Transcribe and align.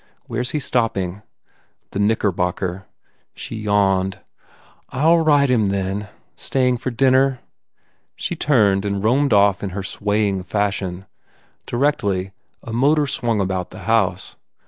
Where 0.25 0.41
s 0.41 0.49
he 0.49 0.59
stop 0.59 0.95
ping?" 0.95 1.21
"The 1.91 1.99
Knickerbocker." 1.99 2.87
She 3.35 3.55
yawned, 3.55 4.17
"I 4.89 5.05
ll 5.05 5.19
write 5.19 5.51
him, 5.51 5.67
then. 5.67 6.07
Staying 6.35 6.77
for 6.77 6.89
dinner?" 6.89 7.39
She 8.15 8.35
turned 8.35 8.83
and 8.83 9.03
roamed 9.03 9.31
off 9.31 9.61
in 9.61 9.69
her 9.77 9.83
swaying 9.83 10.41
fashion. 10.41 11.05
Directly, 11.67 12.31
a 12.63 12.73
motor 12.73 13.05
swung 13.05 13.39
about 13.39 13.69
the 13.69 13.81
house. 13.85 14.37